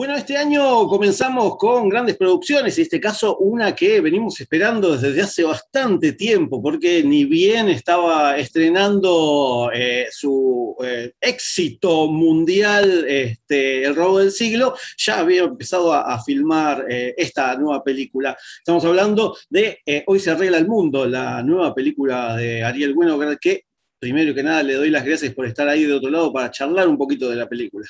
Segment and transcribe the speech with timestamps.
[0.00, 5.20] Bueno, este año comenzamos con grandes producciones, en este caso una que venimos esperando desde
[5.20, 13.94] hace bastante tiempo, porque ni bien estaba estrenando eh, su eh, éxito mundial, este, El
[13.94, 18.34] robo del siglo, ya había empezado a, filmar eh, esta nueva película.
[18.56, 23.64] Estamos hablando de Hoy se arregla el mundo, la nueva película de Ariel Bueno, que
[23.98, 26.88] primero que nada le doy las gracias por estar ahí de otro lado para charlar
[26.88, 27.86] un poquito de la película.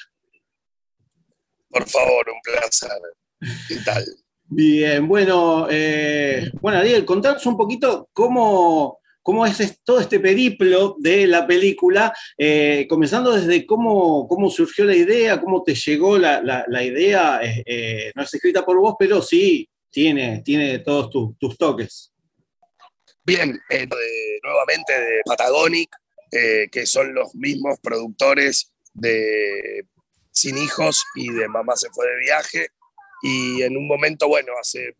[1.70, 2.90] Por favor, un placer.
[3.68, 4.04] ¿Qué tal?
[4.52, 11.28] Bien, bueno, eh, bueno, Ariel, contanos un poquito cómo, cómo es todo este periplo de
[11.28, 17.40] la película, eh, comenzando desde cómo, cómo surgió la idea, cómo te llegó la, idea,
[17.42, 22.12] eh, no es escrita por vos, pero sí tiene, tiene todos tus toques.
[23.22, 23.56] Bien,
[24.42, 25.96] nuevamente de Patagonic,
[26.28, 29.86] que son los mismos productores de
[30.40, 32.70] sin hijos y de mamá se fue de viaje.
[33.22, 34.96] Y en un momento, bueno, hace,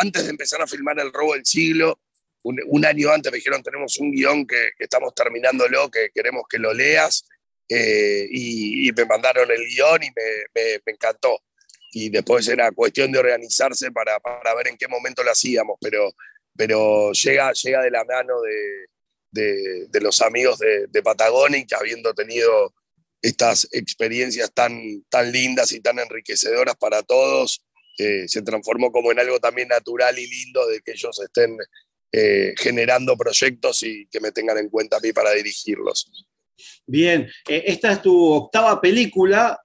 [0.00, 2.00] antes de empezar a filmar El robo del siglo,
[2.44, 6.74] un, año antes me dijeron, tenemos un guion que, estamos terminándolo, que queremos que lo
[6.74, 7.24] leas.
[7.68, 11.38] Eh, y, me mandaron el guion y me, encantó.
[11.92, 16.10] Y después era cuestión de organizarse para, para, ver en qué momento lo hacíamos, pero,
[16.56, 18.40] pero llega, llega de la mano
[19.30, 22.74] de, de, los amigos de, de Patagonic, habiendo tenido
[23.22, 27.62] estas experiencias tan, tan lindas y tan enriquecedoras para todos,
[27.98, 31.56] eh, se transformó como en algo también natural y lindo de que ellos estén
[32.10, 36.10] eh, generando proyectos y que me tengan en cuenta a mí para dirigirlos.
[36.86, 39.60] Bien, eh, esta es tu octava película,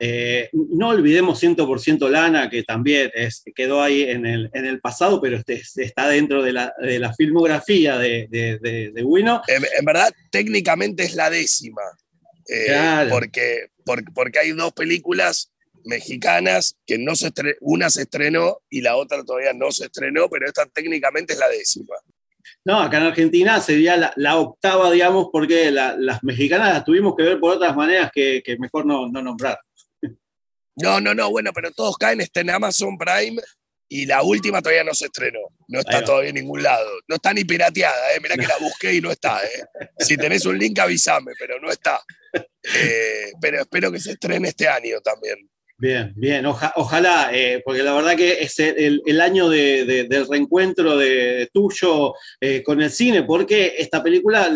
[0.52, 5.38] no olvidemos 100% Lana, que también es, quedó ahí en el, en el pasado, pero
[5.38, 9.42] este, está dentro de la, de la filmografía de, de, de, Wino.
[9.48, 11.84] en, verdad, técnicamente es la décima,
[12.48, 13.70] eh, porque,
[14.14, 15.52] porque, hay dos películas
[15.84, 17.32] mexicanas que no se
[17.62, 21.48] una se estrenó y la otra todavía no se estrenó, pero esta técnicamente es la
[21.50, 21.96] décima.
[22.64, 27.40] No, acá en Argentina sería la, octava, digamos, porque las mexicanas las tuvimos que ver
[27.40, 29.60] por otras maneras que, mejor no, no nombrar.
[30.76, 33.42] No, no, no, bueno, pero todos caen, está en Amazon Prime
[33.90, 35.40] y la última todavía no se estrenó.
[35.68, 36.90] No está todavía en ningún lado.
[37.08, 38.20] No está ni pirateada, ¿eh?
[38.22, 39.66] Mirá que la busqué y no está, ¿eh?
[40.00, 42.02] Si tenés un link, avísame, pero no está.
[42.64, 45.38] Eh, pero espero que se estrene este año también.
[45.80, 52.16] Bien, bien, ojalá, eh, porque la verdad que es el, año del reencuentro de, tuyo
[52.42, 54.52] eh, con el cine, porque esta película,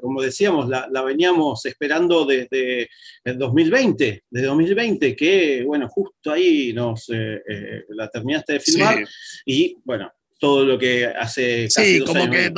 [0.00, 2.88] como decíamos, la, veníamos esperando desde
[3.24, 9.04] el 2020, desde 2020, que bueno, justo ahí nos la terminaste de filmar
[9.44, 11.68] y bueno, todo lo que hace...
[11.70, 12.50] sí, como que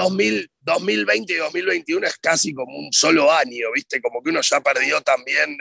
[0.64, 4.00] 2020 y 2021 es casi como un solo año, ¿viste?
[4.00, 5.56] Como que uno ya perdió también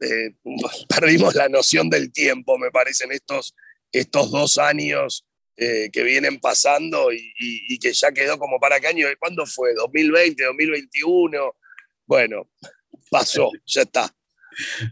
[0.00, 0.32] eh,
[0.88, 3.54] perdimos la noción del tiempo, me parecen estos,
[3.92, 5.24] estos dos años
[5.56, 9.74] eh, que vienen pasando y, que ya quedó como para qué año, ¿cuándo fue?
[9.74, 11.56] ¿2020, 2021?
[12.06, 12.48] Bueno,
[13.10, 14.14] pasó, ya está.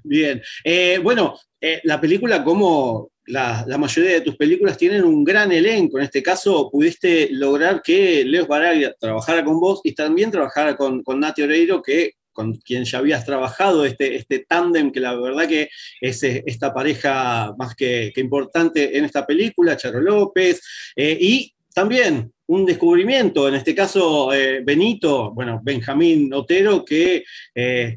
[0.04, 1.38] Bien, eh, bueno,
[1.82, 5.98] la película, como la, mayoría de tus películas, tienen un gran elenco.
[5.98, 11.02] En este caso, pudiste lograr que Leo Baraglia trabajara con vos y también trabajara con,
[11.02, 15.48] con Nati Oreiro, que con quien ya habías trabajado, este, este tándem que la verdad
[15.48, 15.70] que
[16.00, 20.60] es eh, esta pareja más que, importante en esta película, Charo López,
[20.94, 27.24] eh, y también un descubrimiento, en este caso eh, Benito, bueno, Benjamín Otero, que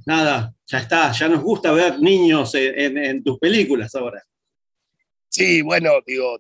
[0.06, 4.24] nada, ya está, ya nos gusta ver niños en, tus películas ahora.
[5.40, 6.38] Sí, bueno, digo,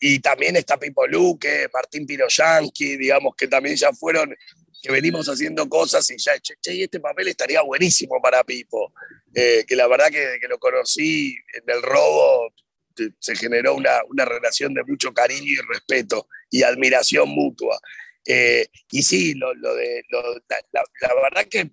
[0.00, 4.34] y también está Pipo Luque, Martín Piroyanqui, digamos, que también ya fueron
[4.82, 8.94] que venimos haciendo cosas y ya, che, che este papel estaría buenísimo para Pipo.
[9.32, 12.52] Eh, que la verdad que, que, lo conocí en el robo,
[13.20, 17.78] se generó una, una, relación de mucho cariño y respeto y admiración mutua.
[18.26, 21.70] Eh, y sí, lo, de, la, la, verdad que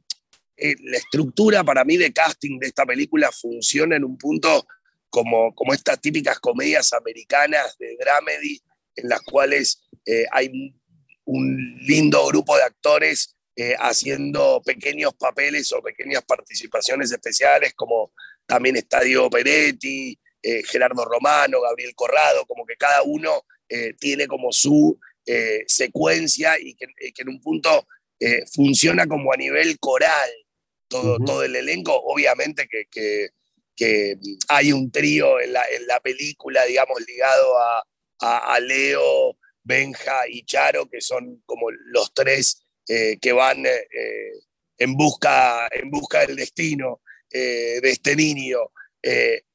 [0.55, 4.67] eh, la estructura para mí de casting de esta película funciona en un punto
[5.09, 8.61] como, como estas típicas comedias americanas de dramedy,
[8.95, 9.81] en las cuales
[10.31, 10.73] hay
[11.25, 18.13] un lindo grupo de actores eh, haciendo pequeños papeles o pequeñas participaciones especiales, como
[18.45, 24.27] también está Diego Peretti, eh, Gerardo Romano, Gabriel Corrado, como que cada uno eh, tiene
[24.27, 24.97] como su
[25.67, 27.85] secuencia y que, en un punto
[28.51, 30.29] funciona como a nivel coral
[30.87, 31.93] todo, todo el elenco.
[31.93, 33.29] Obviamente que, que,
[34.47, 37.83] hay un trío en la, en la, película, digamos, ligado a,
[38.55, 43.63] a, Leo, Benja y Charo, que son como los tres que van
[44.77, 48.71] en, busca, en busca del destino de este niño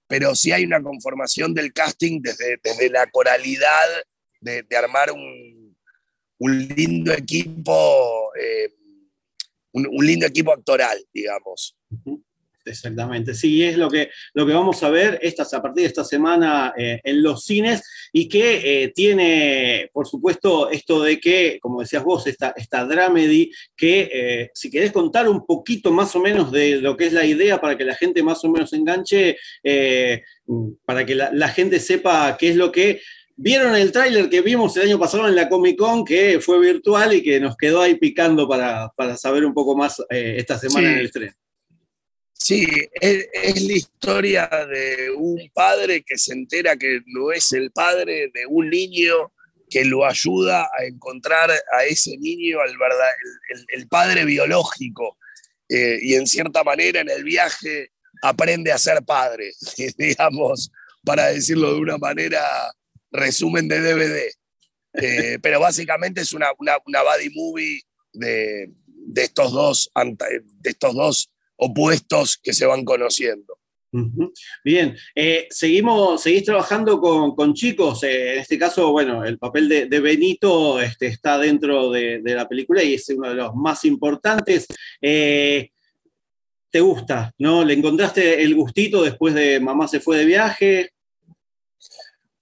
[0.07, 3.87] pero sí hay una conformación del casting desde, desde la coralidad
[4.41, 5.77] de, armar un,
[6.39, 8.69] un, lindo equipo, eh,
[9.73, 11.77] un, lindo equipo actoral, digamos.
[12.67, 16.05] Exactamente, sí, es lo que, lo que vamos a ver estas, a partir de esta
[16.05, 21.81] semana eh, en los cines y que eh, tiene, por supuesto, esto de que, como
[21.81, 26.51] decías vos, esta, esta dramedy, que eh, si querés contar un poquito más o menos
[26.51, 29.37] de lo que es la idea para que la gente más o menos enganche,
[30.87, 33.01] para que la, gente sepa qué es lo que
[33.37, 37.13] vieron el tráiler que vimos el año pasado en la Comic Con, que fue virtual
[37.13, 41.07] y que nos quedó ahí picando para, saber un poco más esta semana en el
[41.07, 41.35] estreno.
[42.47, 42.67] Sí,
[43.01, 48.45] es, la historia de un padre que se entera que no es el padre de
[48.47, 49.33] un niño
[49.71, 53.09] que lo ayuda a encontrar a ese niño, al verdad,
[53.69, 55.17] el, padre biológico.
[55.71, 59.53] Eh, y en cierta manera en el viaje aprende a ser padre,
[59.97, 60.71] digamos,
[61.03, 62.43] para decirlo de una manera,
[63.11, 64.31] resumen de DVD.
[64.93, 67.81] Eh, pero básicamente es una, una, una buddy movie
[68.13, 73.59] de, de, estos dos, de estos dos opuestos que se van conociendo.
[74.65, 80.01] Bien, eh, seguimos, seguís trabajando con, chicos, eh, en este caso, bueno, el papel de,
[80.01, 84.67] Benito este, está dentro de, la película y es uno de los más importantes.
[85.01, 85.71] Eh,
[86.71, 87.33] ¿Te gusta?
[87.39, 87.65] ¿No?
[87.65, 90.91] ¿Le encontraste el gustito después de Mamá se fue de viaje?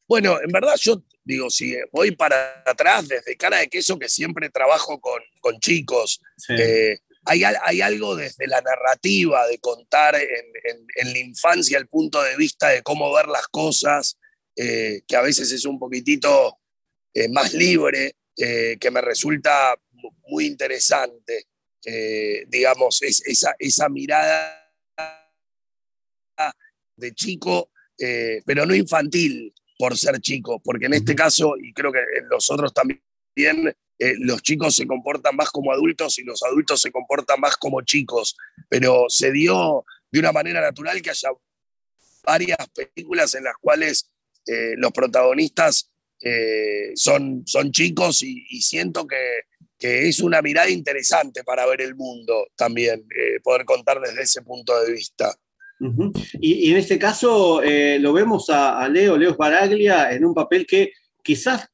[0.09, 4.49] Bueno, en verdad yo digo, si voy para atrás, desde cara de queso, que siempre
[4.49, 6.21] trabajo con, chicos,
[7.25, 12.83] hay, algo desde la narrativa de contar en, la infancia el punto de vista de
[12.83, 14.19] cómo ver las cosas,
[14.57, 16.59] eh, que a veces es un poquitito
[17.15, 19.75] eh, más libre, eh, que me resulta
[20.27, 21.47] muy interesante.
[22.49, 24.59] digamos, es, esa, esa mirada
[26.97, 27.71] de chico,
[28.45, 32.51] pero no infantil por ser chico, porque en este caso, y creo que en los
[32.51, 33.03] otros también,
[34.03, 37.83] eh, los chicos se comportan más como adultos y los adultos se comportan más como
[37.83, 38.37] chicos,
[38.69, 41.29] pero se dio de una manera natural que haya
[42.25, 44.11] varias películas en las cuales
[44.45, 45.89] eh, los protagonistas
[46.21, 49.19] eh, son, son chicos y, siento que,
[49.79, 53.05] es una mirada interesante para ver el mundo también,
[53.43, 55.37] poder contar desde ese punto de vista.
[56.41, 60.93] y, en este caso lo vemos a, a Leo, Leo Baraglia, en un papel que
[61.23, 61.72] quizás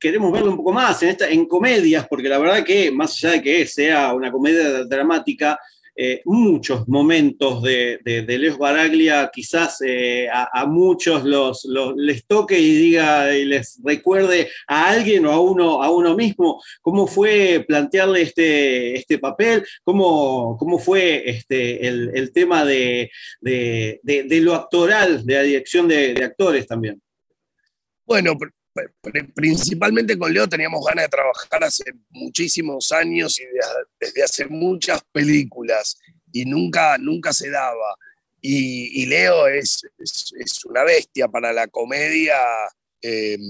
[0.00, 3.34] queremos verlo un poco más en, esta, en comedias, porque la verdad que más allá
[3.34, 5.58] de que sea una comedia dramática,
[6.02, 11.66] eh, muchos momentos de, de, Leos Baraglia quizás eh, a, muchos los,
[11.96, 16.62] les toque y diga y les recuerde a alguien o a uno, a uno mismo
[16.80, 23.10] cómo fue plantearle este, este papel, cómo, cómo fue este, el, tema de,
[23.42, 26.98] de, lo actoral, de la dirección de, actores también.
[28.06, 28.32] Bueno,
[29.34, 33.44] principalmente con Leo teníamos ganas de trabajar hace muchísimos años y
[33.98, 35.98] desde hace muchas películas
[36.32, 37.96] y nunca, nunca se daba.
[38.42, 42.38] Y, Leo es, es, una bestia para la comedia
[43.02, 43.40] em,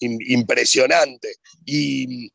[0.00, 1.36] impresionante.
[1.64, 2.32] Y,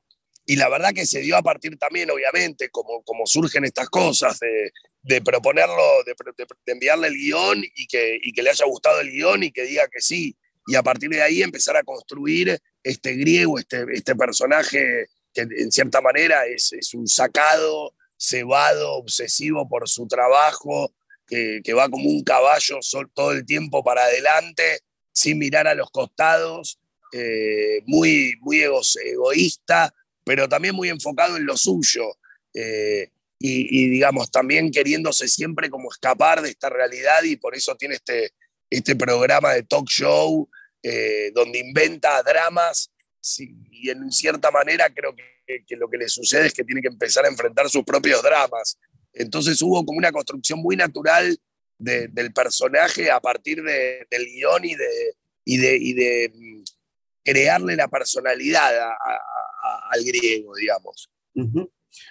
[0.55, 5.21] la verdad que se dio a partir también, obviamente, como, como surgen estas cosas, de,
[5.21, 9.43] proponerlo, de, de, enviarle el guion y que, y que le haya gustado el guion
[9.43, 13.59] y que diga que sí y a partir de ahí empezar a construir este griego,
[13.59, 20.07] este, este personaje que en cierta manera es, es un sacado, cebado, obsesivo por su
[20.07, 20.93] trabajo,
[21.27, 22.79] que, que va como un caballo
[23.13, 26.79] todo el tiempo para adelante, sin mirar a los costados,
[27.11, 29.93] eh, muy, muy egoísta,
[30.23, 32.17] pero también muy enfocado en lo suyo.
[32.53, 37.75] Eh, y, y, digamos, también queriéndose siempre como escapar de esta realidad y por eso
[37.75, 38.31] tiene este,
[38.77, 40.49] este programa de talk show
[40.81, 42.91] eh, donde inventa dramas
[43.39, 47.25] y en cierta manera creo que, lo que le sucede es que tiene que empezar
[47.25, 48.77] a enfrentar sus propios dramas.
[49.13, 51.37] Entonces hubo como una construcción muy natural
[51.77, 55.15] del personaje a partir del guion y de,
[55.45, 56.63] y de, y de mm,
[57.23, 58.71] crearle la personalidad
[59.91, 61.09] al griego, digamos.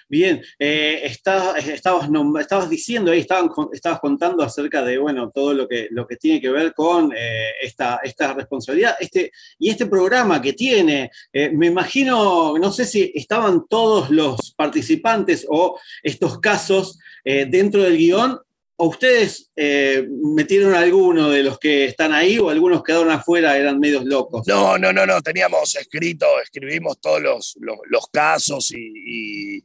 [0.07, 6.05] Bien, eh, estabas, estabas, diciendo ahí, estabas contando acerca de bueno, todo lo que, lo
[6.07, 11.11] que tiene que ver con eh, esta, esta, responsabilidad este, y este programa que tiene.
[11.31, 17.97] Eh, me imagino, no sé si estaban todos los participantes o estos casos dentro del
[17.97, 18.39] guion
[18.75, 23.79] ¿O ustedes eh, metieron alguno de los que están ahí o algunos quedaron afuera, eran
[23.79, 24.47] medios locos?
[24.47, 29.63] No, no, no, no, teníamos escrito, escribimos todos los, los, casos y,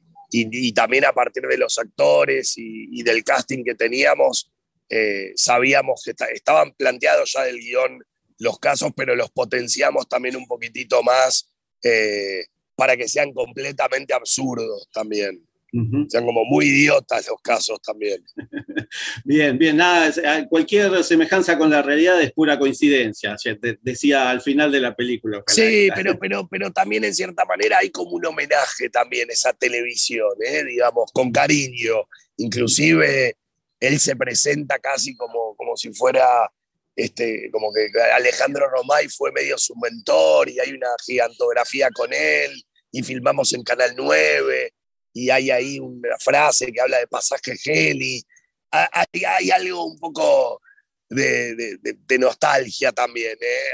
[0.75, 4.51] también a partir de los actores y, del casting que teníamos,
[4.89, 8.03] eh, sabíamos que estaban planteados ya del guion
[8.39, 11.51] los casos, pero los potenciamos también un poquitito más
[11.83, 15.48] eh, para que sean completamente absurdos también.
[15.71, 18.25] Sean como muy idiotas los casos también.
[19.25, 23.37] bien, bien, nada, ah, cualquier semejanza con la realidad es pura coincidencia,
[23.83, 25.43] decía al final de la película.
[25.47, 29.53] Sí, pero, pero, pero también en cierta manera hay como un homenaje también a esa
[29.53, 30.65] televisión, ¿eh?
[30.65, 32.09] digamos, con cariño.
[32.39, 33.37] Inclusive
[33.79, 36.51] él se presenta casi como, como si fuera
[36.97, 42.51] este, como que Alejandro Romay fue medio su mentor y hay una gigantografía con él
[42.91, 44.73] y filmamos en Canal 9
[45.19, 48.23] y hay ahí una frase que habla de pasaje Heli.
[48.71, 50.61] Hay, hay algo un poco
[51.09, 53.73] de, de, nostalgia también ¿eh?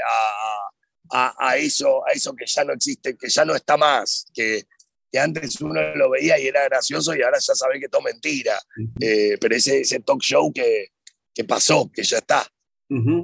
[1.11, 4.63] a, a, eso, a eso que ya no existe, que ya no está más, que,
[5.11, 8.59] que antes uno lo veía y era gracioso y ahora ya sabe que todo mentira.
[8.99, 10.93] Eh, pero ese, ese talk show que,
[11.33, 12.47] que pasó, que ya está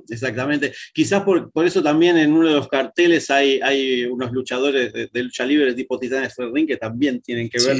[0.10, 0.74] exactamente.
[0.94, 5.46] Quizás por, eso también en uno de los carteles hay, hay unos luchadores de, lucha
[5.46, 7.77] libre tipo Titanes Ferrín que también tienen que ver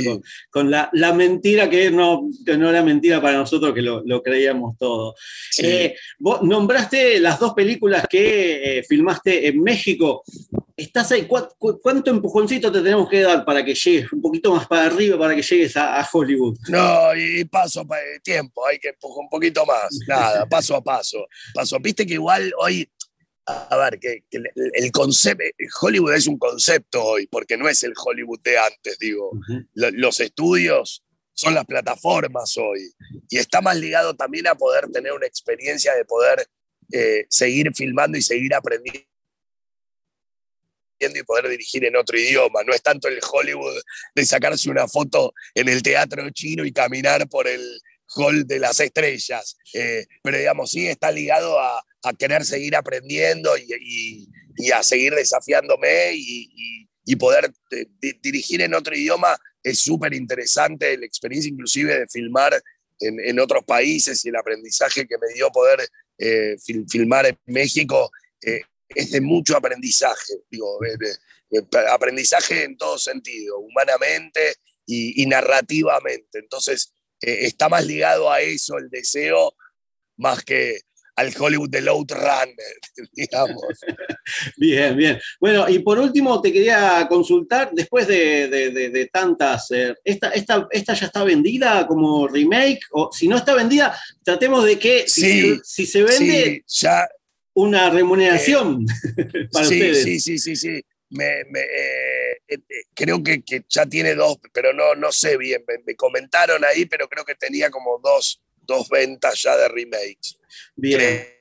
[0.50, 5.16] con, la, mentira que no, no era mentira para nosotros, que lo, creíamos todo.
[5.58, 10.24] Eh, vos nombraste las dos películas que eh, filmaste en México
[10.84, 14.86] estás ahí, ¿cuánto empujoncito te tenemos que dar para que llegues un poquito más para
[14.86, 16.58] arriba, para que llegues a, Hollywood?
[16.70, 21.26] No, y paso eh, tiempo, hay que empujar un poquito más, nada, paso a paso,
[21.54, 21.78] paso.
[21.80, 22.90] Viste que igual hoy,
[23.46, 25.44] a ver, que, el, concepto,
[25.82, 29.32] Hollywood es un concepto hoy, porque no es el Hollywood de antes, digo.
[29.74, 32.94] Los estudios son las plataformas hoy,
[33.30, 36.48] y está más ligado también a poder tener una experiencia de poder
[36.94, 39.11] eh, seguir filmando y seguir aprendiendo
[41.16, 42.64] y poder dirigir en otro idioma.
[42.64, 43.82] No es tanto el Hollywood
[44.14, 47.62] de sacarse una foto en el teatro chino y caminar por el
[48.16, 49.58] hall de las estrellas.
[49.74, 51.84] Eh, pero digamos, sí está ligado a,
[52.18, 57.86] querer seguir aprendiendo y, a seguir desafiándome y, poder eh,
[58.22, 59.38] dirigir en otro idioma.
[59.64, 62.62] Es súper interesante la experiencia inclusive de filmar
[63.00, 66.56] en, otros países y el aprendizaje que me dio poder eh,
[66.88, 68.12] filmar en México
[68.96, 70.80] es de mucho aprendizaje, digo,
[71.92, 74.56] aprendizaje en todo sentido, humanamente
[74.86, 76.40] y, narrativamente.
[76.40, 79.54] Entonces, eh, está más ligado a eso el deseo
[80.18, 80.80] más que
[81.16, 82.56] al Hollywood del Outrunner,
[83.14, 83.64] digamos.
[84.58, 85.20] Bien, bien.
[85.40, 91.24] Bueno, y por último te quería consultar, después de, tantas, eh, esta, esta, ya está
[91.24, 92.80] vendida como remake?
[92.92, 96.64] O si no está vendida, tratemos de que si, se, vende...
[96.68, 97.08] ya,
[97.54, 98.86] una remuneración
[99.18, 100.04] eh, para sí, ustedes.
[100.04, 100.82] Sí, sí, sí, sí.
[101.10, 102.58] Me, eh, eh,
[102.94, 105.64] creo que, que, ya tiene dos, pero no, no sé bien.
[105.86, 110.38] Me, comentaron ahí, pero creo que tenía como dos, dos ventas ya de remakes.
[110.76, 111.41] Bien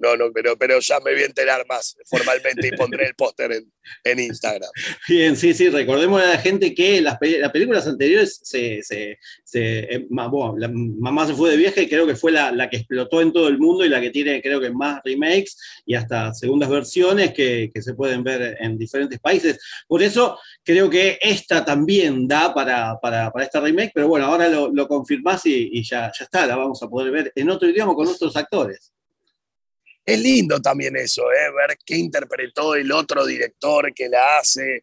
[0.00, 3.52] no, no, pero, pero ya me voy a enterar más formalmente y pondré el póster
[4.04, 4.70] en, Instagram.
[5.08, 9.18] Bien, sí, sí, recordemos a la gente que las, películas anteriores, se, se,
[9.54, 13.48] eh, la mamá se fue de viaje, creo que fue la, que explotó en todo
[13.48, 17.70] el mundo y la que tiene, creo que más remakes y hasta segundas versiones que,
[17.82, 19.58] se pueden ver en diferentes países.
[19.88, 24.72] Por eso creo que esta también da para, para, esta remake, pero bueno, ahora lo,
[24.72, 27.94] lo confirmás y, y ya, ya está, la vamos a poder ver en otro idioma
[27.94, 28.92] con otros actores
[30.04, 31.52] es lindo también eso, ¿eh?
[31.54, 34.82] ver qué interpretó el otro director que la hace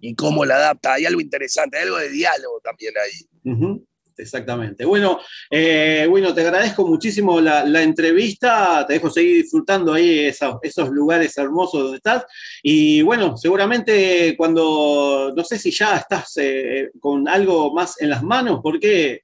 [0.00, 0.94] y cómo la adapta.
[0.94, 3.80] Hay algo interesante, hay algo de diálogo también ahí.
[4.16, 4.84] Exactamente.
[4.84, 5.18] Bueno,
[5.50, 11.36] eh, bueno, te agradezco muchísimo la, entrevista, te dejo seguir disfrutando ahí esos, esos, lugares
[11.38, 12.24] hermosos donde estás.
[12.62, 18.22] Y bueno, seguramente cuando, no sé si ya estás eh, con algo más en las
[18.22, 19.22] manos, porque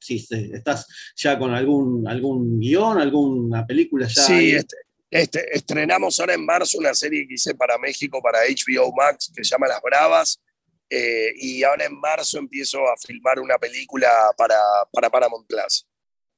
[0.00, 4.22] si estás ya con algún, algún guion, alguna película ya.
[4.22, 4.76] Sí, este,
[5.10, 9.44] este, estrenamos ahora en marzo una serie que hice para México, para HBO Max, que
[9.44, 10.40] se llama Las Bravas.
[10.88, 14.56] Eh, y ahora en marzo empiezo a filmar una película para,
[14.92, 15.86] para Paramount Plus.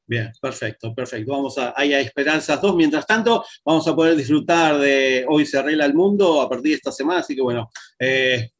[0.07, 1.33] Bien, perfecto, perfecto.
[1.33, 2.75] Vamos a, ahí a Esperanzas dos.
[2.75, 6.77] Mientras tanto, vamos a poder disfrutar de Hoy se arregla el mundo a partir de
[6.77, 7.21] esta semana.
[7.21, 8.51] Así que bueno, eh,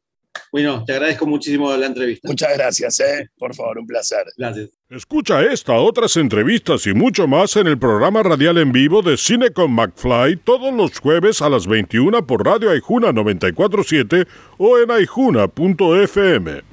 [0.51, 2.27] Bueno, te agradezco muchísimo la entrevista.
[2.27, 3.29] Muchas gracias, ¿eh?
[3.37, 4.25] por favor, un placer.
[4.37, 4.69] Gracias.
[4.89, 9.51] Escucha esta, otras entrevistas y mucho más en el programa radial en vivo de Cine
[9.51, 16.63] con McFly todos los jueves a las 21 por Radio Aijuna 947 o en aijuna.fm.